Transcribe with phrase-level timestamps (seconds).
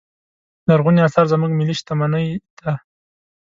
[0.67, 2.23] لرغوني اثار زموږ ملي شتمنې
[2.59, 2.73] ده.